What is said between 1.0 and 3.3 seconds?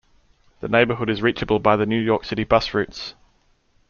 is reachable by the New York City Bus routes.